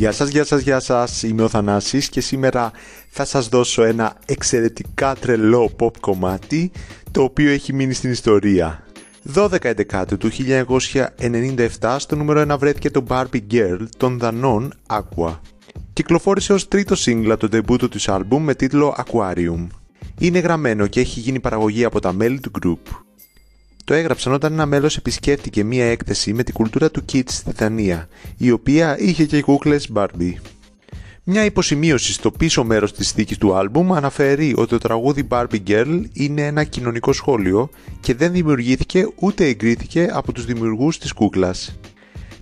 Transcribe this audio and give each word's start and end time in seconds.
Γεια 0.00 0.12
σας, 0.12 0.28
γεια 0.28 0.44
σας, 0.44 0.60
γεια 0.60 0.80
σας. 0.80 1.22
Είμαι 1.22 1.42
ο 1.42 1.48
Θανάσης 1.48 2.08
και 2.08 2.20
σήμερα 2.20 2.70
θα 3.08 3.24
σας 3.24 3.48
δώσω 3.48 3.82
ένα 3.82 4.16
εξαιρετικά 4.26 5.14
τρελό 5.14 5.70
pop 5.78 5.96
κομμάτι 6.00 6.70
το 7.10 7.22
οποίο 7.22 7.50
έχει 7.50 7.72
μείνει 7.72 7.92
στην 7.92 8.10
ιστορία. 8.10 8.84
12 9.34 9.74
Δεκάτου 9.76 10.16
του 10.16 10.30
1997 11.80 11.96
στο 11.98 12.16
νούμερο 12.16 12.54
1 12.54 12.58
βρέθηκε 12.58 12.90
το 12.90 13.04
Barbie 13.08 13.42
Girl 13.50 13.86
των 13.96 14.18
δανών 14.18 14.72
Aqua. 14.86 15.38
Κυκλοφόρησε 15.92 16.52
ως 16.52 16.68
τρίτο 16.68 16.94
σύγκλα 16.94 17.36
το 17.36 17.48
ντεμπούτο 17.48 17.88
του 17.88 18.12
άλμπουμ 18.12 18.44
με 18.44 18.54
τίτλο 18.54 18.96
Aquarium. 19.04 19.66
Είναι 20.18 20.38
γραμμένο 20.38 20.86
και 20.86 21.00
έχει 21.00 21.20
γίνει 21.20 21.40
παραγωγή 21.40 21.84
από 21.84 22.00
τα 22.00 22.12
μέλη 22.12 22.40
του 22.40 22.50
group. 22.62 23.09
Το 23.90 23.96
έγραψαν 23.96 24.32
όταν 24.32 24.52
ένα 24.52 24.66
μέλος 24.66 24.96
επισκέφτηκε 24.96 25.64
μία 25.64 25.90
έκθεση 25.90 26.32
με 26.32 26.42
την 26.42 26.54
κουλτούρα 26.54 26.90
του 26.90 27.04
Kids 27.12 27.22
στη 27.26 27.52
Δανία, 27.56 28.08
η 28.36 28.50
οποία 28.50 28.98
είχε 28.98 29.24
και 29.24 29.42
κούκλες 29.42 29.90
Barbie. 29.94 30.32
Μια 31.24 31.44
υποσημείωση 31.44 32.12
στο 32.12 32.30
πίσω 32.30 32.64
μέρος 32.64 32.92
της 32.92 33.10
θήκης 33.10 33.38
του 33.38 33.54
άλμπουμ 33.54 33.94
αναφέρει 33.94 34.54
ότι 34.56 34.68
το 34.68 34.78
τραγούδι 34.78 35.26
Barbie 35.30 35.62
Girl 35.66 36.02
είναι 36.12 36.46
ένα 36.46 36.64
κοινωνικό 36.64 37.12
σχόλιο 37.12 37.70
και 38.00 38.14
δεν 38.14 38.32
δημιουργήθηκε 38.32 39.08
ούτε 39.14 39.44
εγκρίθηκε 39.44 40.08
από 40.12 40.32
τους 40.32 40.44
δημιουργούς 40.44 40.98
της 40.98 41.12
κούκλας. 41.12 41.78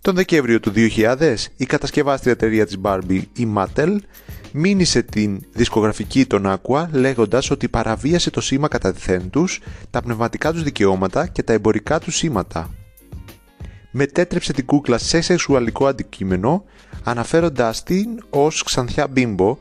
Τον 0.00 0.14
Δεκέμβριο 0.14 0.60
του 0.60 0.72
2000, 0.74 1.34
η 1.56 1.66
κατασκευάστρια 1.66 2.32
εταιρεία 2.32 2.66
της 2.66 2.76
Barbie, 2.82 3.22
η 3.36 3.48
Mattel, 3.56 3.96
μήνυσε 4.58 5.02
την 5.02 5.40
δισκογραφική 5.52 6.26
των 6.26 6.44
Aqua 6.46 6.86
λέγοντας 6.90 7.50
ότι 7.50 7.68
παραβίασε 7.68 8.30
το 8.30 8.40
σήμα 8.40 8.68
κατά 8.68 8.94
τους, 9.30 9.60
τα 9.90 10.02
πνευματικά 10.02 10.52
τους 10.52 10.62
δικαιώματα 10.62 11.26
και 11.26 11.42
τα 11.42 11.52
εμπορικά 11.52 11.98
τους 11.98 12.16
σήματα. 12.16 12.70
Μετέτρεψε 13.90 14.52
την 14.52 14.64
κούκλα 14.64 14.98
σε 14.98 15.20
σεξουαλικό 15.20 15.86
αντικείμενο 15.86 16.64
αναφέροντάς 17.04 17.82
την 17.82 18.08
ως 18.30 18.62
ξανθιά 18.62 19.06
μπίμπο, 19.06 19.56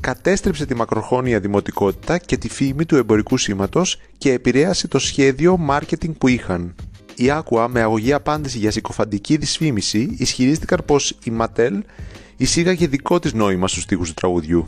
κατέστρεψε 0.00 0.66
τη 0.66 0.74
μακροχρόνια 0.74 1.40
δημοτικότητα 1.40 2.18
και 2.18 2.36
τη 2.36 2.48
φήμη 2.48 2.84
του 2.84 2.96
εμπορικού 2.96 3.36
σήματος 3.36 4.00
και 4.18 4.32
επηρέασε 4.32 4.88
το 4.88 4.98
σχέδιο 4.98 5.58
marketing 5.70 6.12
που 6.18 6.28
είχαν. 6.28 6.74
Η 7.14 7.24
Aqua 7.28 7.66
με 7.70 7.80
αγωγή 7.80 8.12
απάντηση 8.12 8.58
για 8.58 8.70
συκοφαντική 8.70 9.36
δυσφήμιση 9.36 10.14
ισχυρίστηκαν 10.18 10.82
πως 10.86 11.10
η 11.24 11.32
Mattel 11.38 11.80
εισήγαγε 12.36 12.86
δικό 12.86 13.18
της 13.18 13.32
νόημα 13.32 13.68
στους 13.68 13.82
στίχους 13.82 14.08
του 14.08 14.14
τραγουδιού. 14.14 14.64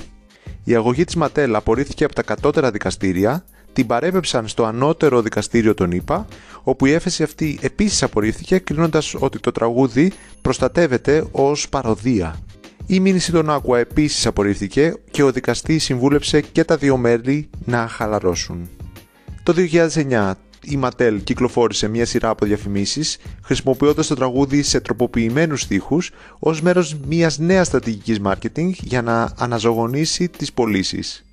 Η 0.65 0.75
αγωγή 0.75 1.05
της 1.05 1.15
Ματέλ 1.15 1.55
απορρίφθηκε 1.55 2.05
από 2.05 2.15
τα 2.15 2.23
κατώτερα 2.23 2.71
δικαστήρια, 2.71 3.45
την 3.73 3.87
παρέπεψαν 3.87 4.49
στο 4.49 4.65
ανώτερο 4.65 5.23
δικαστήριο 5.23 5.75
των 5.75 5.91
ΗΠΑ, 5.91 6.27
όπου 6.63 6.87
η 6.87 6.93
έφεση 6.93 7.23
αυτή 7.23 7.59
επίσης 7.63 8.03
απορρίφθηκε, 8.03 8.59
κρίνοντας 8.59 9.15
ότι 9.19 9.39
το 9.39 9.53
τραγούδι 9.53 10.13
προστατεύεται 10.43 11.25
ως 11.31 11.69
παροδία. 11.69 12.37
Η 12.87 13.01
μήνυση 13.01 13.33
των 13.33 13.51
Άκουα 13.51 13.79
επίσης 13.79 14.27
απορρίφθηκε 14.27 14.95
και 15.11 15.23
ο 15.23 15.33
δικαστής 15.33 15.85
συμβούλεψε 15.85 16.41
και 16.41 16.65
τα 16.65 16.77
δύο 16.77 16.97
μέρη 16.97 17.51
να 17.65 17.89
χαλαρώσουν. 17.89 18.69
Το 19.43 19.55
2009 20.11 20.33
η 20.71 20.81
Mattel 20.83 21.19
κυκλοφόρησε 21.25 21.89
μια 21.89 22.07
σειρά 22.07 22.29
από 22.29 22.47
διαφημίσεις 22.47 23.19
χρησιμοποιώντας 23.43 24.07
το 24.07 24.15
τραγούδι 24.15 24.63
σε 24.63 24.81
τροποποιημένους 24.81 25.61
στίχους 25.61 26.11
ως 26.39 26.61
μέρος 26.61 26.97
μιας 27.09 27.39
νέας 27.39 27.67
στρατηγικής 27.67 28.21
marketing 28.25 28.71
για 28.71 29.03
να 29.03 29.33
αναζωογονήσει 29.39 30.29
τις 30.29 30.53
πωλήσεις. 30.53 31.25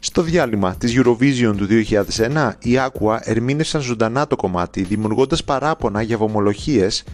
Στο 0.00 0.22
διάλειμμα 0.22 0.74
της 0.74 0.94
Eurovision 0.96 1.54
του 1.56 1.66
2001, 1.66 2.52
οι 2.58 2.76
Aqua 2.76 3.18
ερμήνευσαν 3.20 3.80
ζωντανά 3.80 4.26
το 4.26 4.36
κομμάτι, 4.36 4.82
δημιουργώντας 4.82 5.44
παράπονα 5.44 6.02
για 6.02 6.16
βομολογίες 6.16 7.04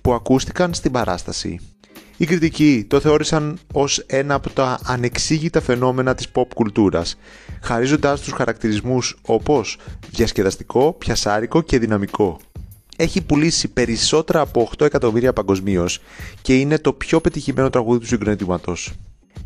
που 0.00 0.12
ακούστηκαν 0.12 0.74
στην 0.74 0.92
παράσταση. 0.92 1.60
Οι 2.22 2.26
κριτικοί 2.26 2.84
το 2.88 3.00
θεώρησαν 3.00 3.58
ως 3.72 3.98
ένα 3.98 4.34
από 4.34 4.50
τα 4.50 4.78
ανεξήγητα 4.84 5.60
φαινόμενα 5.60 6.14
της 6.14 6.26
pop 6.34 6.46
κουλτούρας, 6.54 7.16
χαρίζοντάς 7.62 8.20
τους 8.20 8.32
χαρακτηρισμούς 8.32 9.16
όπως 9.22 9.78
διασκεδαστικό, 10.10 10.92
πιασάρικο 10.92 11.62
και 11.62 11.78
δυναμικό. 11.78 12.38
Έχει 12.96 13.22
πουλήσει 13.22 13.68
περισσότερα 13.68 14.40
από 14.40 14.60
8 14.60 14.84
εκατομμύρια 14.84 15.32
παγκοσμίως 15.32 16.00
και 16.42 16.58
είναι 16.58 16.78
το 16.78 16.92
πιο 16.92 17.20
πετυχημένο 17.20 17.70
τραγούδι 17.70 17.98
του 17.98 18.06
συγκροτήματος. 18.06 18.92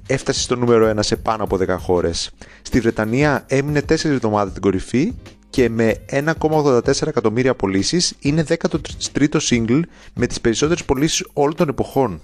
Έφτασε 0.06 0.40
στο 0.40 0.56
νούμερο 0.56 0.92
1 0.96 0.98
σε 1.00 1.16
πάνω 1.16 1.44
από 1.44 1.56
10 1.56 1.76
χώρες. 1.78 2.30
Στη 2.62 2.80
Βρετανία 2.80 3.44
έμεινε 3.48 3.80
4 3.80 4.04
εβδομάδες 4.04 4.50
στην 4.50 4.62
κορυφή 4.62 5.12
και 5.50 5.68
με 5.68 5.94
1,84 6.10 7.06
εκατομμύρια 7.06 7.54
πωλήσεις 7.54 8.14
είναι 8.20 8.44
13ο 8.48 9.38
single 9.50 9.80
με 10.14 10.26
τις 10.26 10.40
περισσότερες 10.40 10.84
πωλήσεις 10.84 11.26
όλων 11.32 11.54
των 11.54 11.68
εποχών. 11.68 12.20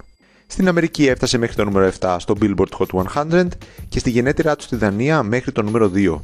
Στην 0.47 0.67
Αμερική 0.67 1.07
έφτασε 1.07 1.37
μέχρι 1.37 1.55
το 1.55 1.63
νούμερο 1.63 1.91
7 1.99 2.15
στο 2.19 2.35
Billboard 2.41 2.77
Hot 2.77 3.03
100 3.13 3.47
και 3.89 3.99
στη 3.99 4.09
γενέτειρά 4.09 4.55
τους 4.55 4.65
στη 4.65 4.75
Δανία 4.75 5.23
μέχρι 5.23 5.51
το 5.51 5.61
νούμερο 5.61 5.91
2. 5.95 6.19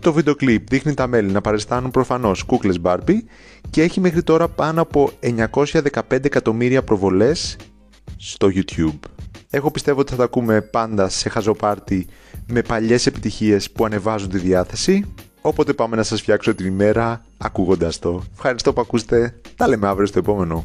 Το 0.00 0.12
βίντεο 0.12 0.34
κλιπ 0.34 0.68
δείχνει 0.68 0.94
τα 0.94 1.06
μέλη 1.06 1.32
να 1.32 1.40
παριστάνουν 1.40 1.90
προφανώς 1.90 2.42
κούκλες 2.42 2.76
Barbie 2.82 3.18
και 3.70 3.82
έχει 3.82 4.00
μέχρι 4.00 4.22
τώρα 4.22 4.48
πάνω 4.48 4.82
από 4.82 5.10
915 5.20 6.24
εκατομμύρια 6.24 6.82
προβολές 6.82 7.56
στο 8.16 8.48
YouTube. 8.54 8.98
Εγώ 9.50 9.70
πιστεύω 9.70 10.00
ότι 10.00 10.10
θα 10.10 10.16
τα 10.16 10.24
ακούμε 10.24 10.60
πάντα 10.60 11.08
σε 11.08 11.28
χαζοπάρτι 11.28 12.06
με 12.46 12.62
παλιές 12.62 13.06
επιτυχίες 13.06 13.70
που 13.70 13.84
ανεβάζουν 13.84 14.28
τη 14.28 14.38
διάθεση. 14.38 15.04
Οπότε 15.40 15.72
πάμε 15.72 15.96
να 15.96 16.02
σας 16.02 16.20
φτιάξω 16.20 16.54
την 16.54 16.66
ημέρα 16.66 17.24
ακούγοντας 17.38 17.98
το. 17.98 18.22
Ευχαριστώ 18.34 18.72
που 18.72 18.80
ακούστε. 18.80 19.40
Τα 19.56 19.68
λέμε 19.68 19.88
αύριο 19.88 20.06
στο 20.06 20.18
επόμενο. 20.18 20.64